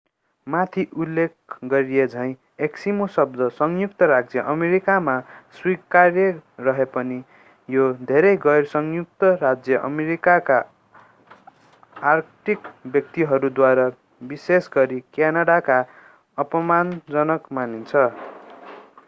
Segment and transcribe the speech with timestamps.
[0.47, 2.29] माथि उल्लेख गरिएझैं
[2.59, 5.13] एस्किमो शब्द संयुक्त राज्य अमेरिकामा
[5.59, 6.23] स्वीकार्य
[6.59, 7.21] रहे पनि
[7.69, 10.57] यो धेरै गैर-संयुक्त राज्य अमेरिकाका
[11.95, 13.87] आर्कटिक व्यक्तिहरूद्वारा
[14.29, 15.79] विशेष गरी क्यानाडामा
[16.37, 18.05] अपमानजनक मानिन्छ।